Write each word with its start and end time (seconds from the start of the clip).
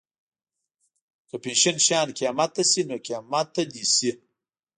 که 1.29 1.35
فیشن 1.43 1.77
شيان 1.85 2.09
قیمته 2.17 2.63
شي 2.71 2.81
نو 2.89 2.95
قیمته 3.07 3.61
دې 3.71 3.83
شي. 3.93 4.11